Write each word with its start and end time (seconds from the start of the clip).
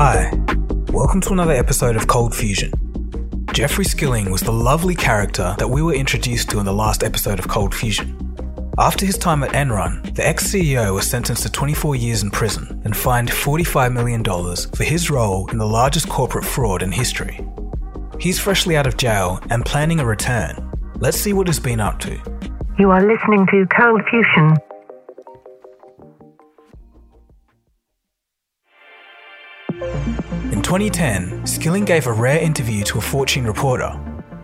Hi, 0.00 0.30
welcome 0.92 1.20
to 1.22 1.32
another 1.32 1.54
episode 1.54 1.96
of 1.96 2.06
Cold 2.06 2.32
Fusion. 2.32 2.70
Jeffrey 3.52 3.84
Skilling 3.84 4.30
was 4.30 4.42
the 4.42 4.52
lovely 4.52 4.94
character 4.94 5.56
that 5.58 5.66
we 5.66 5.82
were 5.82 5.92
introduced 5.92 6.50
to 6.50 6.60
in 6.60 6.66
the 6.66 6.72
last 6.72 7.02
episode 7.02 7.40
of 7.40 7.48
Cold 7.48 7.74
Fusion. 7.74 8.16
After 8.78 9.04
his 9.04 9.18
time 9.18 9.42
at 9.42 9.50
Enron, 9.54 10.14
the 10.14 10.24
ex 10.24 10.46
CEO 10.46 10.94
was 10.94 11.10
sentenced 11.10 11.42
to 11.42 11.50
24 11.50 11.96
years 11.96 12.22
in 12.22 12.30
prison 12.30 12.80
and 12.84 12.96
fined 12.96 13.28
$45 13.28 13.92
million 13.92 14.22
for 14.22 14.84
his 14.84 15.10
role 15.10 15.50
in 15.50 15.58
the 15.58 15.66
largest 15.66 16.08
corporate 16.08 16.44
fraud 16.44 16.80
in 16.80 16.92
history. 16.92 17.44
He's 18.20 18.38
freshly 18.38 18.76
out 18.76 18.86
of 18.86 18.98
jail 18.98 19.40
and 19.50 19.66
planning 19.66 19.98
a 19.98 20.04
return. 20.04 20.54
Let's 21.00 21.18
see 21.18 21.32
what 21.32 21.48
he's 21.48 21.58
been 21.58 21.80
up 21.80 21.98
to. 22.02 22.16
You 22.78 22.92
are 22.92 23.02
listening 23.02 23.48
to 23.50 23.66
Cold 23.76 24.02
Fusion. 24.08 24.58
In 29.80 30.60
2010, 30.60 31.46
Skilling 31.46 31.84
gave 31.84 32.08
a 32.08 32.12
rare 32.12 32.40
interview 32.40 32.82
to 32.84 32.98
a 32.98 33.00
Fortune 33.00 33.46
reporter. 33.46 33.96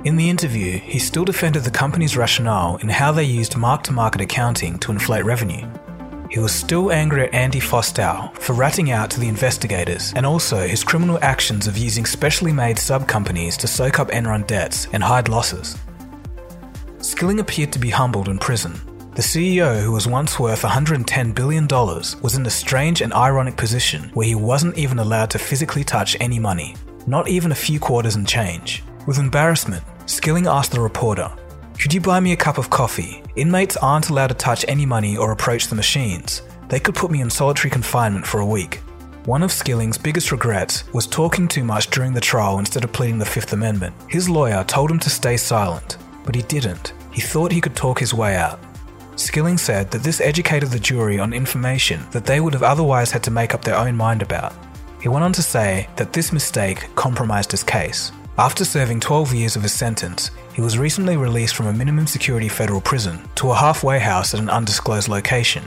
In 0.04 0.16
the 0.16 0.30
interview, 0.30 0.78
he 0.78 1.00
still 1.00 1.24
defended 1.24 1.64
the 1.64 1.72
company's 1.72 2.16
rationale 2.16 2.76
in 2.76 2.88
how 2.88 3.10
they 3.10 3.24
used 3.24 3.56
mark 3.56 3.82
to 3.84 3.92
market 3.92 4.20
accounting 4.20 4.78
to 4.78 4.92
inflate 4.92 5.24
revenue. 5.24 5.68
He 6.30 6.38
was 6.38 6.52
still 6.52 6.92
angry 6.92 7.26
at 7.26 7.34
Andy 7.34 7.58
Fastow 7.58 8.32
for 8.36 8.52
ratting 8.52 8.92
out 8.92 9.10
to 9.10 9.20
the 9.20 9.28
investigators 9.28 10.12
and 10.14 10.24
also 10.24 10.68
his 10.68 10.84
criminal 10.84 11.18
actions 11.20 11.66
of 11.66 11.76
using 11.76 12.06
specially 12.06 12.52
made 12.52 12.78
sub 12.78 13.08
companies 13.08 13.56
to 13.56 13.66
soak 13.66 13.98
up 13.98 14.10
Enron 14.10 14.46
debts 14.46 14.86
and 14.92 15.02
hide 15.02 15.28
losses. 15.28 15.76
Skilling 16.98 17.40
appeared 17.40 17.72
to 17.72 17.80
be 17.80 17.90
humbled 17.90 18.28
in 18.28 18.38
prison. 18.38 18.80
The 19.14 19.22
CEO, 19.22 19.80
who 19.80 19.92
was 19.92 20.08
once 20.08 20.40
worth 20.40 20.62
$110 20.62 21.36
billion, 21.36 21.68
was 21.68 22.34
in 22.34 22.46
a 22.46 22.50
strange 22.50 23.00
and 23.00 23.12
ironic 23.12 23.56
position 23.56 24.10
where 24.14 24.26
he 24.26 24.34
wasn't 24.34 24.76
even 24.76 24.98
allowed 24.98 25.30
to 25.30 25.38
physically 25.38 25.84
touch 25.84 26.16
any 26.18 26.40
money, 26.40 26.74
not 27.06 27.28
even 27.28 27.52
a 27.52 27.54
few 27.54 27.78
quarters 27.78 28.16
and 28.16 28.26
change. 28.26 28.82
With 29.06 29.20
embarrassment, 29.20 29.84
Skilling 30.06 30.48
asked 30.48 30.72
the 30.72 30.80
reporter, 30.80 31.30
Could 31.78 31.94
you 31.94 32.00
buy 32.00 32.18
me 32.18 32.32
a 32.32 32.36
cup 32.36 32.58
of 32.58 32.70
coffee? 32.70 33.22
Inmates 33.36 33.76
aren't 33.76 34.10
allowed 34.10 34.28
to 34.28 34.34
touch 34.34 34.64
any 34.66 34.84
money 34.84 35.16
or 35.16 35.30
approach 35.30 35.68
the 35.68 35.76
machines. 35.76 36.42
They 36.68 36.80
could 36.80 36.96
put 36.96 37.12
me 37.12 37.20
in 37.20 37.30
solitary 37.30 37.70
confinement 37.70 38.26
for 38.26 38.40
a 38.40 38.46
week. 38.46 38.80
One 39.26 39.44
of 39.44 39.52
Skilling's 39.52 39.96
biggest 39.96 40.32
regrets 40.32 40.92
was 40.92 41.06
talking 41.06 41.46
too 41.46 41.62
much 41.62 41.88
during 41.90 42.14
the 42.14 42.20
trial 42.20 42.58
instead 42.58 42.82
of 42.82 42.92
pleading 42.92 43.20
the 43.20 43.24
Fifth 43.24 43.52
Amendment. 43.52 43.94
His 44.08 44.28
lawyer 44.28 44.64
told 44.64 44.90
him 44.90 44.98
to 44.98 45.08
stay 45.08 45.36
silent, 45.36 45.98
but 46.24 46.34
he 46.34 46.42
didn't. 46.42 46.94
He 47.12 47.20
thought 47.20 47.52
he 47.52 47.60
could 47.60 47.76
talk 47.76 48.00
his 48.00 48.12
way 48.12 48.34
out. 48.34 48.58
Skilling 49.16 49.58
said 49.58 49.90
that 49.90 50.02
this 50.02 50.20
educated 50.20 50.70
the 50.70 50.78
jury 50.78 51.20
on 51.20 51.32
information 51.32 52.04
that 52.10 52.24
they 52.24 52.40
would 52.40 52.52
have 52.52 52.62
otherwise 52.62 53.12
had 53.12 53.22
to 53.24 53.30
make 53.30 53.54
up 53.54 53.62
their 53.62 53.76
own 53.76 53.96
mind 53.96 54.22
about. 54.22 54.52
He 55.00 55.08
went 55.08 55.24
on 55.24 55.32
to 55.34 55.42
say 55.42 55.88
that 55.96 56.12
this 56.12 56.32
mistake 56.32 56.88
compromised 56.94 57.50
his 57.50 57.62
case. 57.62 58.10
After 58.38 58.64
serving 58.64 58.98
12 58.98 59.32
years 59.32 59.54
of 59.54 59.62
his 59.62 59.72
sentence, 59.72 60.32
he 60.54 60.60
was 60.60 60.78
recently 60.78 61.16
released 61.16 61.54
from 61.54 61.68
a 61.68 61.72
minimum 61.72 62.08
security 62.08 62.48
federal 62.48 62.80
prison 62.80 63.20
to 63.36 63.50
a 63.50 63.54
halfway 63.54 64.00
house 64.00 64.34
at 64.34 64.40
an 64.40 64.50
undisclosed 64.50 65.08
location. 65.08 65.62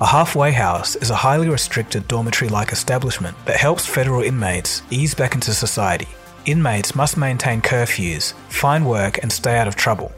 A 0.00 0.06
halfway 0.06 0.50
house 0.50 0.96
is 0.96 1.10
a 1.10 1.14
highly 1.14 1.48
restricted 1.48 2.08
dormitory 2.08 2.48
like 2.48 2.72
establishment 2.72 3.36
that 3.44 3.58
helps 3.58 3.86
federal 3.86 4.22
inmates 4.22 4.82
ease 4.90 5.14
back 5.14 5.34
into 5.34 5.52
society. 5.52 6.08
Inmates 6.46 6.96
must 6.96 7.16
maintain 7.16 7.60
curfews, 7.60 8.32
find 8.48 8.88
work, 8.88 9.18
and 9.22 9.30
stay 9.30 9.58
out 9.58 9.68
of 9.68 9.76
trouble. 9.76 10.10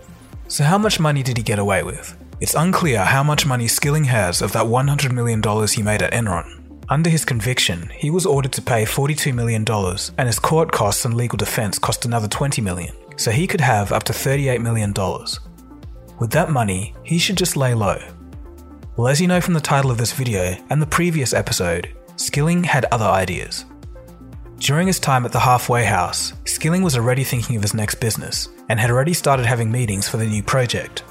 So, 0.48 0.64
how 0.64 0.78
much 0.78 1.00
money 1.00 1.22
did 1.22 1.36
he 1.36 1.42
get 1.42 1.58
away 1.58 1.82
with? 1.82 2.16
It's 2.42 2.56
unclear 2.56 3.04
how 3.04 3.22
much 3.22 3.46
money 3.46 3.68
Skilling 3.68 4.02
has 4.02 4.42
of 4.42 4.50
that 4.50 4.66
$100 4.66 5.12
million 5.12 5.40
he 5.68 5.80
made 5.80 6.02
at 6.02 6.12
Enron. 6.12 6.82
Under 6.88 7.08
his 7.08 7.24
conviction, 7.24 7.88
he 7.94 8.10
was 8.10 8.26
ordered 8.26 8.50
to 8.54 8.60
pay 8.60 8.82
$42 8.82 9.32
million, 9.32 9.64
and 10.18 10.26
his 10.26 10.40
court 10.40 10.72
costs 10.72 11.04
and 11.04 11.14
legal 11.14 11.36
defense 11.36 11.78
cost 11.78 12.04
another 12.04 12.26
20 12.26 12.60
million, 12.60 12.96
so 13.16 13.30
he 13.30 13.46
could 13.46 13.60
have 13.60 13.92
up 13.92 14.02
to 14.02 14.12
$38 14.12 14.60
million. 14.60 14.92
With 16.18 16.32
that 16.32 16.50
money, 16.50 16.96
he 17.04 17.16
should 17.16 17.36
just 17.36 17.56
lay 17.56 17.74
low. 17.74 18.02
Well, 18.96 19.06
as 19.06 19.20
you 19.20 19.28
know 19.28 19.40
from 19.40 19.54
the 19.54 19.60
title 19.60 19.92
of 19.92 19.98
this 19.98 20.12
video 20.12 20.56
and 20.68 20.82
the 20.82 20.86
previous 20.86 21.32
episode, 21.32 21.94
Skilling 22.16 22.64
had 22.64 22.86
other 22.86 23.06
ideas. 23.06 23.66
During 24.58 24.88
his 24.88 24.98
time 24.98 25.24
at 25.24 25.30
the 25.30 25.38
halfway 25.38 25.84
house, 25.84 26.32
Skilling 26.44 26.82
was 26.82 26.96
already 26.96 27.22
thinking 27.22 27.54
of 27.54 27.62
his 27.62 27.72
next 27.72 28.00
business 28.00 28.48
and 28.68 28.80
had 28.80 28.90
already 28.90 29.14
started 29.14 29.46
having 29.46 29.70
meetings 29.70 30.08
for 30.08 30.16
the 30.16 30.26
new 30.26 30.42
project. 30.42 31.04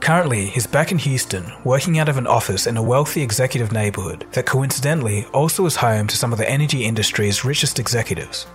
Currently, 0.00 0.46
he's 0.46 0.66
back 0.66 0.92
in 0.92 0.98
Houston, 0.98 1.52
working 1.62 1.98
out 1.98 2.08
of 2.08 2.16
an 2.16 2.26
office 2.26 2.66
in 2.66 2.78
a 2.78 2.82
wealthy 2.82 3.22
executive 3.22 3.70
neighborhood 3.70 4.26
that 4.32 4.46
coincidentally 4.46 5.26
also 5.26 5.66
is 5.66 5.76
home 5.76 6.06
to 6.06 6.16
some 6.16 6.32
of 6.32 6.38
the 6.38 6.50
energy 6.50 6.84
industry's 6.84 7.44
richest 7.44 7.78
executives. 7.78 8.46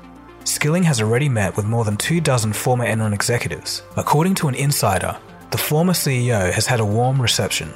Skilling 0.44 0.84
has 0.84 1.01
already 1.01 1.29
met 1.29 1.55
with 1.55 1.66
more 1.67 1.85
than 1.85 1.97
two 1.97 2.19
dozen 2.19 2.51
former 2.51 2.85
Enron 2.85 3.13
executives. 3.13 3.84
According 3.95 4.35
to 4.35 4.47
an 4.47 4.55
insider, 4.55 5.16
the 5.51 5.57
former 5.57 5.94
CEO 5.94 6.51
has 6.51 6.66
had 6.66 6.79
a 6.79 6.85
warm 6.85 7.22
reception. 7.22 7.72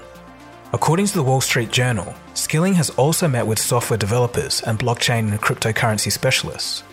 According 0.73 1.05
to 1.05 1.13
the 1.13 1.23
Wall 1.23 1.41
Street 1.41 1.71
Journal, 1.71 2.13
Skilling 2.33 2.73
has 2.73 2.89
also 2.91 3.27
met 3.27 3.45
with 3.45 3.59
software 3.59 3.97
developers 3.97 4.61
and 4.63 4.79
blockchain 4.79 5.29
and 5.29 5.41
cryptocurrency 5.41 6.11
specialists. 6.11 6.83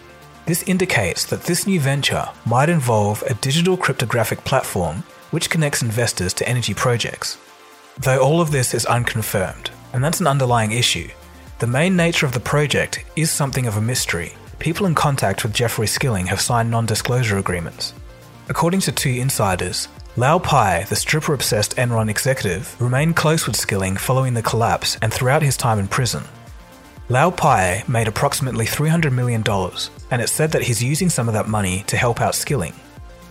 This 0.44 0.62
indicates 0.64 1.24
that 1.26 1.42
this 1.42 1.66
new 1.66 1.80
venture 1.80 2.28
might 2.44 2.68
involve 2.68 3.22
a 3.22 3.34
digital 3.34 3.76
cryptographic 3.78 4.44
platform 4.44 5.02
which 5.30 5.50
connects 5.50 5.82
investors 5.82 6.32
to 6.34 6.48
energy 6.48 6.74
projects. 6.74 7.38
Though 7.98 8.22
all 8.22 8.40
of 8.40 8.50
this 8.50 8.74
is 8.74 8.86
unconfirmed, 8.86 9.70
and 9.92 10.04
that's 10.04 10.20
an 10.20 10.26
underlying 10.26 10.72
issue, 10.72 11.08
the 11.58 11.66
main 11.66 11.96
nature 11.96 12.26
of 12.26 12.32
the 12.32 12.40
project 12.40 13.04
is 13.16 13.30
something 13.30 13.66
of 13.66 13.76
a 13.76 13.80
mystery. 13.80 14.34
People 14.58 14.86
in 14.86 14.94
contact 14.94 15.42
with 15.42 15.54
Jeffrey 15.54 15.86
Skilling 15.86 16.26
have 16.26 16.40
signed 16.40 16.70
non 16.70 16.86
disclosure 16.86 17.38
agreements. 17.38 17.94
According 18.48 18.80
to 18.80 18.92
two 18.92 19.10
insiders, 19.10 19.88
Lou 20.18 20.38
Pai, 20.38 20.84
the 20.88 20.96
stripper 20.96 21.34
obsessed 21.34 21.76
Enron 21.76 22.08
executive, 22.08 22.74
remained 22.80 23.16
close 23.16 23.46
with 23.46 23.56
Skilling 23.56 23.96
following 23.96 24.34
the 24.34 24.42
collapse 24.42 24.96
and 25.02 25.12
throughout 25.12 25.42
his 25.42 25.56
time 25.56 25.78
in 25.78 25.88
prison. 25.88 26.24
Lou 27.08 27.30
Pai 27.30 27.84
made 27.86 28.08
approximately 28.08 28.66
$300 28.66 29.12
million, 29.12 29.44
and 30.10 30.22
it's 30.22 30.32
said 30.32 30.52
that 30.52 30.62
he's 30.62 30.82
using 30.82 31.08
some 31.08 31.28
of 31.28 31.34
that 31.34 31.48
money 31.48 31.84
to 31.86 31.96
help 31.96 32.20
out 32.20 32.34
Skilling. 32.34 32.74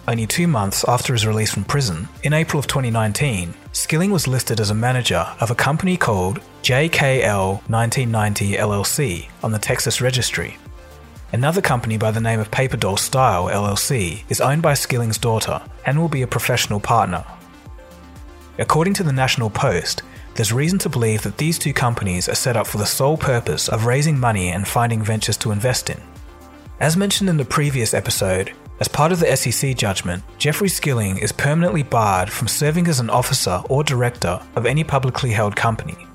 Only 0.08 0.28
two 0.28 0.48
months 0.48 0.86
after 0.88 1.14
his 1.14 1.26
release 1.26 1.52
from 1.52 1.64
prison, 1.64 2.08
in 2.22 2.32
April 2.32 2.60
of 2.60 2.68
2019, 2.68 3.56
Skilling 3.72 4.12
was 4.12 4.28
listed 4.28 4.60
as 4.60 4.70
a 4.70 4.76
manager 4.76 5.26
of 5.40 5.50
a 5.50 5.56
company 5.56 5.98
called 5.98 6.42
JKL 6.62 7.68
1990 7.68 8.54
LLC 8.54 9.30
on 9.42 9.52
the 9.52 9.58
Texas 9.58 10.02
Registry. 10.02 10.58
Another 11.34 11.60
company 11.60 11.98
by 11.98 12.12
the 12.12 12.22
name 12.22 12.40
of 12.40 12.52
Paper 12.52 12.78
Doll 12.78 12.98
Style 12.98 13.46
LLC 13.46 14.24
is 14.30 14.40
owned 14.40 14.62
by 14.62 14.76
Skilling's 14.76 15.18
daughter 15.18 15.60
and 15.88 16.00
will 16.00 16.08
be 16.08 16.22
a 16.22 16.28
professional 16.28 16.80
partner. 16.80 17.26
According 18.60 18.94
to 18.96 19.04
the 19.04 19.12
National 19.12 19.50
Post, 19.50 20.04
there's 20.36 20.54
reason 20.54 20.78
to 20.80 20.90
believe 20.90 21.24
that 21.24 21.38
these 21.38 21.58
two 21.58 21.74
companies 21.74 22.30
are 22.30 22.36
set 22.36 22.56
up 22.56 22.68
for 22.68 22.78
the 22.78 22.86
sole 22.86 23.18
purpose 23.18 23.68
of 23.68 23.88
raising 23.88 24.20
money 24.20 24.50
and 24.50 24.68
finding 24.68 25.02
ventures 25.02 25.38
to 25.38 25.52
invest 25.52 25.90
in. 25.90 26.00
As 26.80 26.96
mentioned 26.96 27.28
in 27.28 27.38
the 27.38 27.46
previous 27.46 27.94
episode, 27.94 28.54
as 28.80 28.88
part 28.88 29.12
of 29.12 29.20
the 29.20 29.36
SEC 29.36 29.76
judgment, 29.76 30.24
Jeffrey 30.38 30.68
Skilling 30.68 31.18
is 31.18 31.32
permanently 31.32 31.84
barred 31.84 32.30
from 32.30 32.48
serving 32.48 32.88
as 32.88 33.00
an 33.00 33.10
officer 33.10 33.62
or 33.70 33.84
director 33.84 34.40
of 34.56 34.66
any 34.66 34.84
publicly 34.84 35.32
held 35.32 35.56
company. 35.56 36.08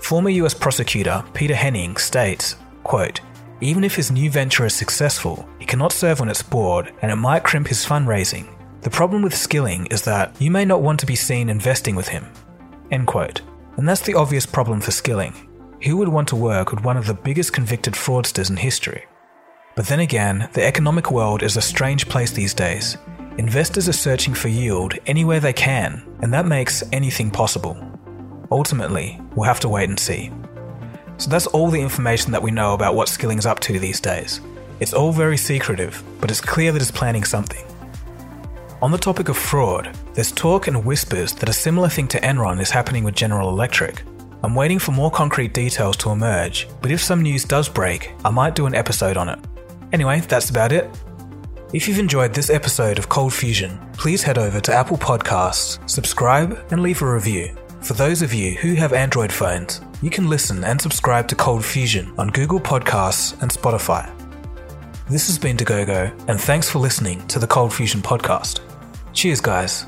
Former 0.00 0.30
US 0.30 0.54
prosecutor 0.54 1.24
Peter 1.34 1.54
Henning 1.54 1.96
states, 1.96 2.56
quote, 2.82 3.20
even 3.60 3.84
if 3.84 3.94
his 3.94 4.10
new 4.10 4.28
venture 4.30 4.66
is 4.66 4.74
successful, 4.74 5.48
he 5.58 5.64
cannot 5.64 5.92
serve 5.92 6.20
on 6.20 6.28
its 6.28 6.42
board 6.42 6.92
and 7.00 7.12
it 7.12 7.16
might 7.16 7.44
crimp 7.44 7.68
his 7.68 7.86
fundraising. 7.86 8.48
The 8.82 8.90
problem 8.90 9.22
with 9.22 9.34
Skilling 9.34 9.86
is 9.86 10.02
that 10.02 10.34
you 10.40 10.50
may 10.50 10.64
not 10.64 10.82
want 10.82 11.00
to 11.00 11.06
be 11.06 11.14
seen 11.14 11.48
investing 11.48 11.94
with 11.94 12.08
him. 12.08 12.26
End 12.90 13.06
quote. 13.06 13.40
And 13.76 13.88
that's 13.88 14.02
the 14.02 14.14
obvious 14.14 14.44
problem 14.44 14.80
for 14.80 14.90
Skilling. 14.90 15.32
Who 15.84 15.96
would 15.96 16.08
want 16.08 16.28
to 16.28 16.36
work 16.36 16.70
with 16.70 16.84
one 16.84 16.96
of 16.96 17.06
the 17.06 17.14
biggest 17.14 17.52
convicted 17.52 17.94
fraudsters 17.94 18.50
in 18.50 18.56
history? 18.56 19.04
But 19.76 19.86
then 19.86 20.00
again, 20.00 20.48
the 20.52 20.64
economic 20.64 21.10
world 21.10 21.42
is 21.42 21.56
a 21.56 21.62
strange 21.62 22.08
place 22.08 22.30
these 22.30 22.54
days. 22.54 22.96
Investors 23.38 23.88
are 23.88 23.92
searching 23.92 24.32
for 24.32 24.46
yield 24.46 24.94
anywhere 25.06 25.40
they 25.40 25.52
can, 25.52 26.04
and 26.22 26.32
that 26.32 26.46
makes 26.46 26.84
anything 26.92 27.30
possible. 27.30 27.76
Ultimately, 28.52 29.20
we'll 29.34 29.48
have 29.48 29.60
to 29.60 29.68
wait 29.68 29.88
and 29.88 29.98
see. 29.98 30.30
So 31.16 31.28
that's 31.28 31.48
all 31.48 31.70
the 31.70 31.80
information 31.80 32.30
that 32.32 32.42
we 32.42 32.52
know 32.52 32.74
about 32.74 32.94
what 32.94 33.08
Skilling's 33.08 33.46
up 33.46 33.58
to 33.60 33.80
these 33.80 34.00
days. 34.00 34.40
It's 34.78 34.94
all 34.94 35.12
very 35.12 35.36
secretive, 35.36 36.02
but 36.20 36.30
it's 36.30 36.40
clear 36.40 36.70
that 36.70 36.82
it's 36.82 36.90
planning 36.90 37.24
something. 37.24 37.64
On 38.80 38.92
the 38.92 38.98
topic 38.98 39.28
of 39.28 39.36
fraud, 39.36 39.96
there's 40.12 40.30
talk 40.30 40.68
and 40.68 40.84
whispers 40.84 41.32
that 41.34 41.48
a 41.48 41.52
similar 41.52 41.88
thing 41.88 42.06
to 42.08 42.20
Enron 42.20 42.60
is 42.60 42.70
happening 42.70 43.02
with 43.02 43.14
General 43.16 43.48
Electric. 43.48 44.02
I'm 44.44 44.54
waiting 44.54 44.78
for 44.78 44.92
more 44.92 45.10
concrete 45.10 45.54
details 45.54 45.96
to 45.98 46.10
emerge, 46.10 46.68
but 46.80 46.90
if 46.90 47.02
some 47.02 47.22
news 47.22 47.44
does 47.44 47.68
break, 47.68 48.12
I 48.24 48.30
might 48.30 48.54
do 48.54 48.66
an 48.66 48.74
episode 48.74 49.16
on 49.16 49.28
it. 49.28 49.38
Anyway, 49.94 50.18
that's 50.18 50.50
about 50.50 50.72
it. 50.72 50.90
If 51.72 51.86
you've 51.86 52.00
enjoyed 52.00 52.34
this 52.34 52.50
episode 52.50 52.98
of 52.98 53.08
Cold 53.08 53.32
Fusion, 53.32 53.78
please 53.92 54.24
head 54.24 54.38
over 54.38 54.60
to 54.60 54.74
Apple 54.74 54.96
Podcasts, 54.96 55.78
subscribe, 55.88 56.58
and 56.72 56.82
leave 56.82 57.00
a 57.00 57.06
review. 57.06 57.54
For 57.80 57.94
those 57.94 58.20
of 58.20 58.34
you 58.34 58.56
who 58.56 58.74
have 58.74 58.92
Android 58.92 59.30
phones, 59.30 59.80
you 60.02 60.10
can 60.10 60.28
listen 60.28 60.64
and 60.64 60.80
subscribe 60.80 61.28
to 61.28 61.36
Cold 61.36 61.64
Fusion 61.64 62.12
on 62.18 62.30
Google 62.30 62.58
Podcasts 62.58 63.40
and 63.40 63.52
Spotify. 63.52 64.10
This 65.08 65.28
has 65.28 65.38
been 65.38 65.56
Dagogo, 65.56 66.10
and 66.28 66.40
thanks 66.40 66.68
for 66.68 66.80
listening 66.80 67.24
to 67.28 67.38
the 67.38 67.46
Cold 67.46 67.72
Fusion 67.72 68.02
podcast. 68.02 68.58
Cheers, 69.12 69.40
guys. 69.40 69.86